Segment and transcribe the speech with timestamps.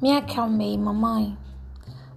[0.00, 1.38] Me acalmei, mamãe.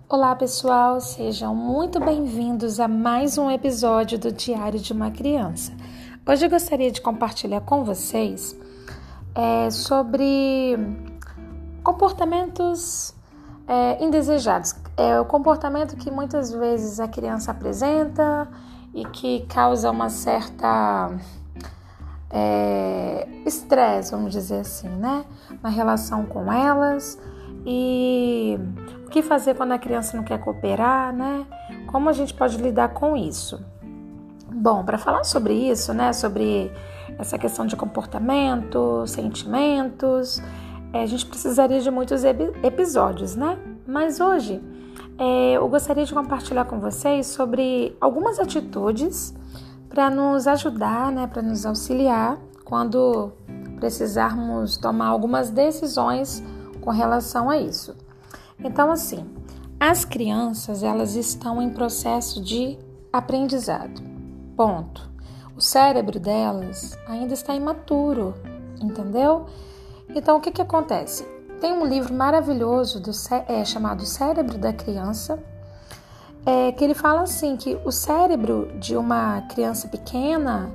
[0.09, 5.71] Olá, pessoal, sejam muito bem-vindos a mais um episódio do Diário de uma Criança.
[6.27, 8.53] Hoje eu gostaria de compartilhar com vocês
[9.33, 10.77] é, sobre
[11.81, 13.15] comportamentos
[13.65, 14.75] é, indesejados.
[14.97, 18.45] É o comportamento que muitas vezes a criança apresenta
[18.93, 21.11] e que causa uma certa
[22.29, 25.23] é, estresse, vamos dizer assim, né?
[25.63, 27.17] Na relação com elas
[27.71, 28.57] e
[29.05, 31.45] o que fazer quando a criança não quer cooperar, né?
[31.85, 33.63] Como a gente pode lidar com isso?
[34.51, 36.11] Bom, para falar sobre isso, né?
[36.11, 36.71] Sobre
[37.19, 40.41] essa questão de comportamento, sentimentos,
[40.91, 43.55] é, a gente precisaria de muitos episódios, né?
[43.85, 44.59] Mas hoje
[45.19, 49.31] é, eu gostaria de compartilhar com vocês sobre algumas atitudes
[49.89, 53.31] para nos ajudar, né, para nos auxiliar quando
[53.79, 56.43] precisarmos tomar algumas decisões
[56.81, 57.95] com relação a isso.
[58.63, 59.25] Então, assim,
[59.79, 62.77] as crianças elas estão em processo de
[63.11, 64.01] aprendizado.
[64.55, 65.09] Ponto.
[65.55, 68.33] O cérebro delas ainda está imaturo,
[68.81, 69.45] entendeu?
[70.09, 71.25] Então, o que, que acontece?
[71.61, 73.11] Tem um livro maravilhoso do,
[73.47, 75.41] é, chamado Cérebro da Criança,
[76.45, 80.71] é, que ele fala assim que o cérebro de uma criança pequena,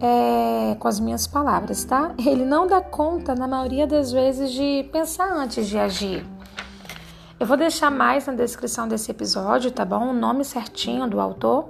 [0.00, 2.14] é, com as minhas palavras, tá?
[2.18, 6.24] Ele não dá conta, na maioria das vezes, de pensar antes de agir.
[7.38, 10.08] Eu vou deixar mais na descrição desse episódio, tá bom?
[10.08, 11.68] O nome certinho do autor.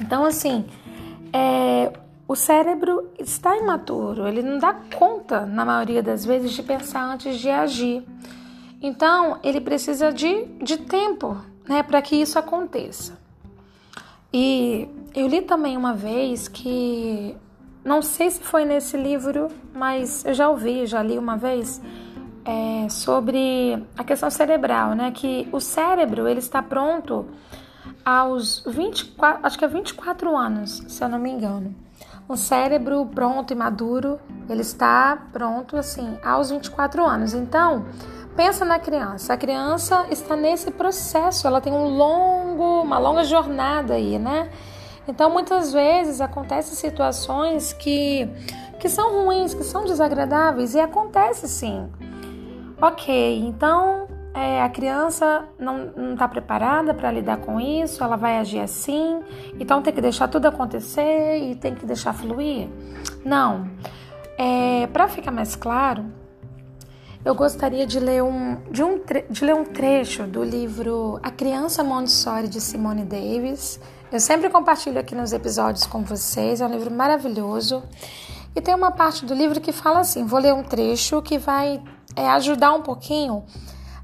[0.00, 0.64] Então, assim,
[1.32, 1.92] é,
[2.26, 7.38] o cérebro está imaturo, ele não dá conta, na maioria das vezes, de pensar antes
[7.38, 8.02] de agir.
[8.80, 11.36] Então, ele precisa de, de tempo
[11.68, 13.18] né, para que isso aconteça.
[14.32, 17.34] E eu li também uma vez que,
[17.84, 21.80] não sei se foi nesse livro, mas eu já ouvi, já li uma vez,
[22.44, 25.10] é, sobre a questão cerebral, né?
[25.12, 27.26] Que o cérebro ele está pronto
[28.04, 31.74] aos 24, acho que é 24 anos, se eu não me engano.
[32.28, 37.32] O cérebro pronto e maduro, ele está pronto assim aos 24 anos.
[37.32, 37.86] Então,
[38.38, 39.34] pensa na criança.
[39.34, 44.48] A criança está nesse processo, ela tem um longo, uma longa jornada aí, né?
[45.08, 48.28] Então, muitas vezes acontecem situações que,
[48.78, 51.88] que são ruins, que são desagradáveis e acontece sim.
[52.80, 58.60] Ok, então é, a criança não está preparada para lidar com isso, ela vai agir
[58.60, 59.20] assim,
[59.58, 62.68] então tem que deixar tudo acontecer e tem que deixar fluir?
[63.24, 63.68] Não.
[64.38, 66.04] É, para ficar mais claro,
[67.24, 71.82] eu gostaria de ler um, de, um de ler um trecho do livro A Criança
[71.82, 73.80] Montessori de Simone Davis.
[74.10, 77.82] Eu sempre compartilho aqui nos episódios com vocês, é um livro maravilhoso.
[78.54, 81.82] E tem uma parte do livro que fala assim: vou ler um trecho que vai
[82.16, 83.44] é, ajudar um pouquinho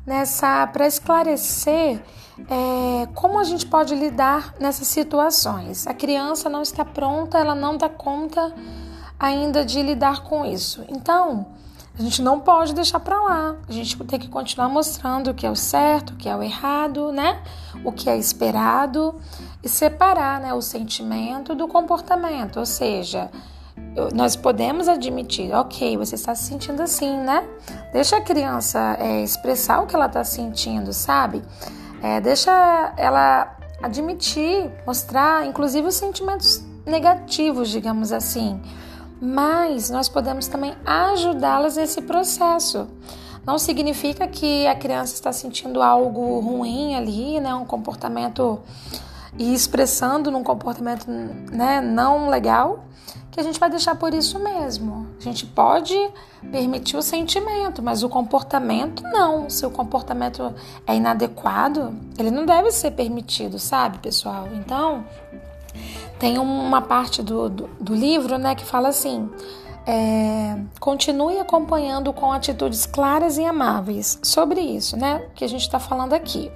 [0.05, 2.03] nessa para esclarecer
[2.39, 5.87] é, como a gente pode lidar nessas situações.
[5.87, 8.53] A criança não está pronta, ela não dá conta
[9.19, 10.85] ainda de lidar com isso.
[10.89, 11.47] Então,
[11.97, 13.57] a gente não pode deixar para lá.
[13.69, 16.43] A gente tem que continuar mostrando o que é o certo, o que é o
[16.43, 17.41] errado, né?
[17.85, 19.15] O que é esperado
[19.63, 22.59] e separar, né, o sentimento do comportamento.
[22.59, 23.31] Ou seja,
[24.13, 27.47] nós podemos admitir, ok, você está se sentindo assim, né?
[27.93, 31.43] Deixa a criança é, expressar o que ela está sentindo, sabe?
[32.03, 38.61] É, deixa ela admitir, mostrar, inclusive os sentimentos negativos, digamos assim
[39.25, 42.87] mas nós podemos também ajudá-las nesse processo.
[43.47, 48.61] Não significa que a criança está sentindo algo ruim ali, né, um comportamento
[49.39, 52.85] e expressando num comportamento né, não legal,
[53.31, 55.09] que a gente vai deixar por isso mesmo.
[55.19, 55.95] A gente pode
[56.53, 59.51] permitir o sentimento, mas o comportamento não.
[59.51, 60.55] Se o comportamento
[60.87, 64.49] é inadequado, ele não deve ser permitido, sabe, pessoal?
[64.55, 65.05] Então,
[66.19, 69.29] tem uma parte do, do, do livro né, que fala assim:
[69.87, 75.27] é, continue acompanhando com atitudes claras e amáveis sobre isso, né?
[75.35, 76.51] Que a gente está falando aqui.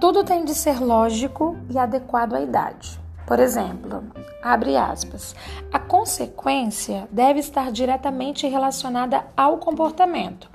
[0.00, 3.00] Tudo tem de ser lógico e adequado à idade.
[3.26, 4.04] Por exemplo,
[4.42, 5.34] abre aspas,
[5.72, 10.50] a consequência deve estar diretamente relacionada ao comportamento.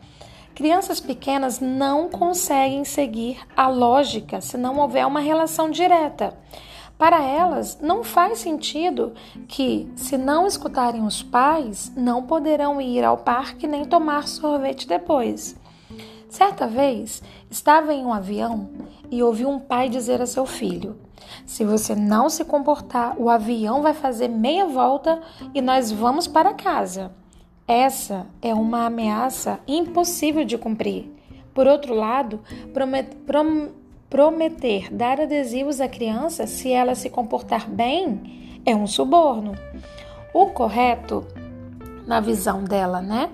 [0.54, 6.34] Crianças pequenas não conseguem seguir a lógica se não houver uma relação direta.
[6.98, 9.14] Para elas, não faz sentido
[9.48, 15.56] que, se não escutarem os pais, não poderão ir ao parque nem tomar sorvete depois.
[16.28, 17.22] Certa vez,
[17.52, 18.70] estava em um avião
[19.12, 20.98] e ouvi um pai dizer a seu filho:
[21.46, 25.22] Se você não se comportar, o avião vai fazer meia volta
[25.54, 27.12] e nós vamos para casa.
[27.68, 31.14] Essa é uma ameaça impossível de cumprir.
[31.54, 32.40] Por outro lado,
[34.10, 39.54] prometer dar adesivos à criança se ela se comportar bem é um suborno.
[40.34, 41.26] O correto,
[42.06, 43.30] na visão dela, né,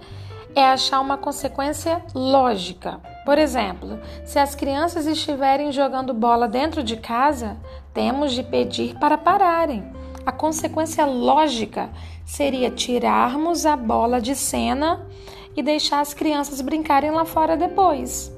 [0.56, 3.00] é achar uma consequência lógica.
[3.26, 7.58] Por exemplo, se as crianças estiverem jogando bola dentro de casa,
[7.94, 9.84] temos de pedir para pararem.
[10.26, 11.90] A consequência lógica
[12.26, 15.06] seria tirarmos a bola de cena
[15.56, 18.32] e deixar as crianças brincarem lá fora depois.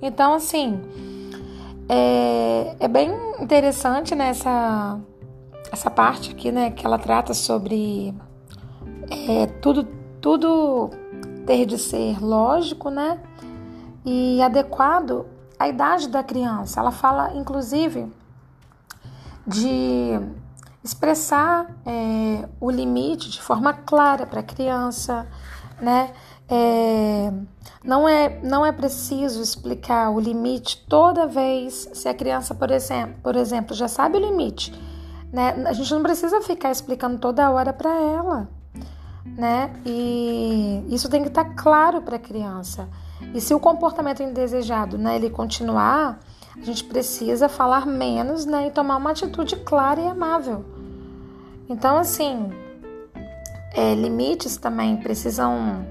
[0.00, 0.80] Então, assim,
[1.94, 5.02] é, é bem interessante nessa né,
[5.70, 8.14] essa parte aqui, né, que ela trata sobre
[9.10, 9.84] é, tudo,
[10.20, 10.90] tudo
[11.46, 13.18] ter de ser lógico, né,
[14.04, 15.26] e adequado
[15.58, 16.80] à idade da criança.
[16.80, 18.06] Ela fala, inclusive,
[19.46, 20.20] de
[20.84, 25.26] expressar é, o limite de forma clara para a criança,
[25.82, 26.12] né?
[26.48, 27.32] É,
[27.84, 33.16] não, é, não é preciso explicar o limite toda vez se a criança, por exemplo,
[33.22, 34.72] por exemplo já sabe o limite.
[35.32, 35.64] Né?
[35.66, 38.48] A gente não precisa ficar explicando toda hora para ela.
[39.24, 39.72] Né?
[39.84, 42.88] E isso tem que estar tá claro para a criança.
[43.34, 46.20] E se o comportamento indesejado né, ele continuar,
[46.56, 50.64] a gente precisa falar menos né, e tomar uma atitude clara e amável.
[51.68, 52.52] Então, assim,
[53.74, 55.86] é, limites também precisam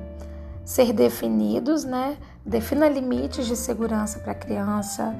[0.64, 2.18] ser definidos, né?
[2.46, 5.16] Defina limites de segurança para a criança,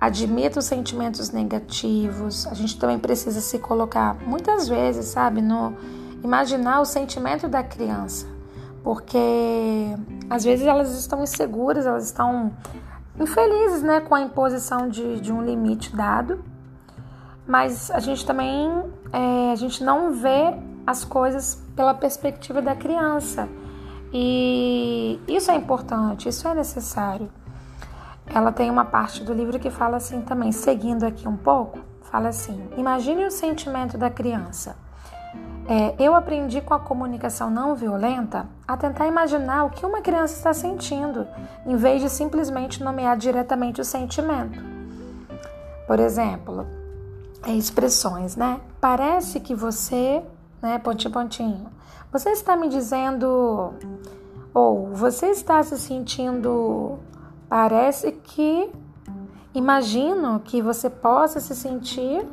[0.00, 2.46] admita os sentimentos negativos.
[2.46, 5.74] A gente também precisa se colocar, muitas vezes, sabe, no
[6.22, 8.26] imaginar o sentimento da criança,
[8.82, 9.18] porque
[10.28, 12.52] às vezes elas estão inseguras, elas estão
[13.20, 16.44] infelizes, né, com a imposição de, de um limite dado,
[17.46, 18.68] mas a gente também
[19.12, 20.54] é, a gente não vê
[20.88, 23.46] as coisas pela perspectiva da criança.
[24.10, 27.30] E isso é importante, isso é necessário.
[28.26, 31.78] Ela tem uma parte do livro que fala assim também, seguindo aqui um pouco,
[32.10, 34.76] fala assim: imagine o sentimento da criança.
[35.68, 40.34] É, eu aprendi com a comunicação não violenta a tentar imaginar o que uma criança
[40.36, 41.26] está sentindo,
[41.66, 44.58] em vez de simplesmente nomear diretamente o sentimento.
[45.86, 46.66] Por exemplo,
[47.46, 48.58] é, expressões, né?
[48.80, 50.22] Parece que você,
[50.62, 51.66] né, pontinho, pontinho,
[52.10, 53.74] você está me dizendo,
[54.54, 56.98] ou você está se sentindo,
[57.48, 58.70] parece que,
[59.54, 62.26] imagino que você possa se sentir.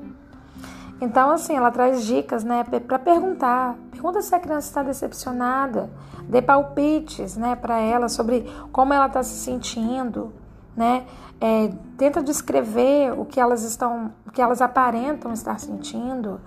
[1.02, 3.76] Então, assim, ela traz dicas, né, para perguntar.
[3.92, 5.90] Pergunta se a criança está decepcionada,
[6.24, 10.34] dê palpites, né, para ela sobre como ela está se sentindo,
[10.76, 11.06] né?
[11.40, 16.40] É, tenta descrever o que elas estão, o que elas aparentam estar sentindo,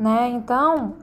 [0.00, 0.30] né?
[0.30, 0.94] Então,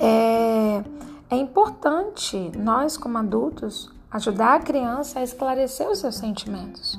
[0.00, 0.84] é,
[1.28, 6.96] é importante nós, como adultos, ajudar a criança a esclarecer os seus sentimentos.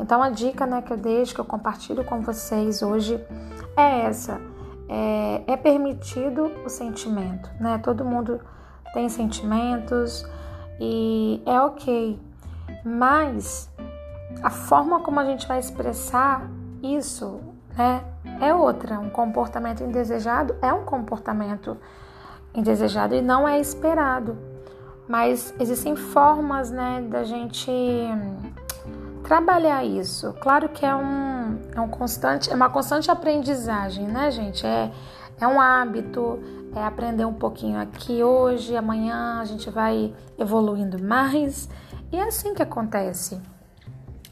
[0.00, 3.20] Então, a dica né, que eu deixo, que eu compartilho com vocês hoje
[3.76, 4.40] é essa:
[4.88, 7.78] é, é permitido o sentimento, né?
[7.78, 8.40] Todo mundo
[8.92, 10.26] tem sentimentos
[10.80, 12.18] e é ok,
[12.84, 13.70] mas
[14.42, 16.50] a forma como a gente vai expressar
[16.82, 17.40] isso,
[17.76, 18.02] né,
[18.40, 18.98] é outra.
[18.98, 21.76] Um comportamento indesejado é um comportamento
[22.54, 24.36] indesejado e não é esperado.
[25.08, 27.70] Mas existem formas, né, da gente
[29.22, 30.32] trabalhar isso.
[30.40, 34.66] Claro que é um, é um constante, é uma constante aprendizagem, né, gente?
[34.66, 34.90] É,
[35.40, 36.40] é um hábito,
[36.74, 41.68] é aprender um pouquinho aqui hoje, amanhã a gente vai evoluindo mais.
[42.12, 43.40] E é assim que acontece.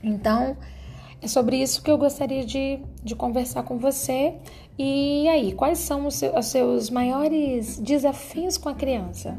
[0.02, 0.57] Então,
[1.25, 4.35] é sobre isso que eu gostaria de, de conversar com você.
[4.78, 9.37] E aí, quais são os seus, os seus maiores desafios com a criança?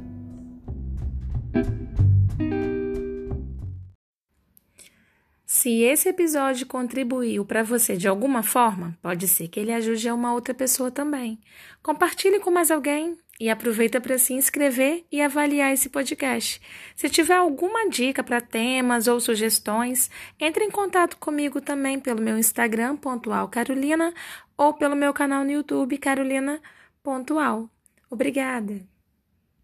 [5.45, 10.13] Se esse episódio contribuiu para você de alguma forma, pode ser que ele ajude a
[10.13, 11.39] uma outra pessoa também.
[11.83, 16.61] Compartilhe com mais alguém e aproveita para se inscrever e avaliar esse podcast.
[16.95, 22.37] Se tiver alguma dica para temas ou sugestões, entre em contato comigo também pelo meu
[22.37, 24.13] Instagram, pontual Carolina,
[24.57, 26.61] ou pelo meu canal no YouTube, Carolina
[27.03, 27.69] Pontual.
[28.09, 28.94] Obrigada!